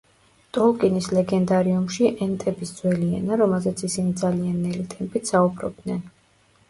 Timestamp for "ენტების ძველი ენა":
2.27-3.37